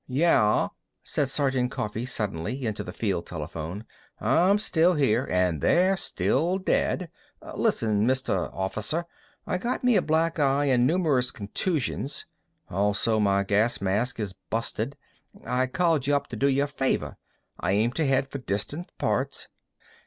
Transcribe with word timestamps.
"Yeah," 0.07 0.69
said 1.03 1.29
Sergeant 1.29 1.69
Coffee 1.69 2.07
suddenly, 2.07 2.65
into 2.65 2.83
the 2.83 2.91
field 2.91 3.27
telephone, 3.27 3.85
"I'm 4.19 4.57
still 4.57 4.95
here, 4.95 5.27
an' 5.29 5.59
they're 5.59 5.95
still 5.95 6.57
dead.... 6.57 7.11
Listen, 7.55 8.07
Mr. 8.07 8.51
Officer, 8.51 9.05
I 9.45 9.59
got 9.59 9.83
me 9.83 9.95
a 9.95 10.01
black 10.01 10.39
eye 10.39 10.65
an' 10.69 10.87
numerous 10.87 11.29
contusions. 11.29 12.25
Also 12.67 13.19
my 13.19 13.43
gas 13.43 13.79
mask 13.79 14.19
is 14.19 14.33
busted. 14.49 14.97
I 15.45 15.67
called 15.67 16.07
y'up 16.07 16.25
to 16.29 16.35
do 16.35 16.47
y' 16.47 16.63
a 16.63 16.67
favor. 16.67 17.17
I 17.59 17.73
aim 17.73 17.91
to 17.91 18.03
head 18.07 18.27
for 18.27 18.39
distant 18.39 18.89
parts.... 18.97 19.49